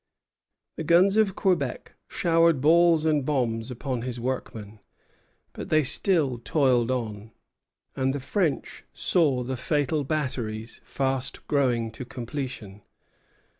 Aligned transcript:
The 0.77 0.83
guns 0.83 1.15
of 1.15 1.35
Quebec 1.35 1.93
showered 2.07 2.59
balls 2.59 3.05
and 3.05 3.23
bombs 3.23 3.69
upon 3.69 4.01
his 4.01 4.19
workmen; 4.19 4.79
but 5.53 5.69
they 5.69 5.83
still 5.83 6.39
toiled 6.39 6.89
on, 6.89 7.29
and 7.95 8.11
the 8.11 8.19
French 8.19 8.83
saw 8.93 9.43
the 9.43 9.55
fatal 9.57 10.03
batteries 10.03 10.81
fast 10.83 11.45
growing 11.45 11.91
to 11.91 12.03
completion. 12.03 12.81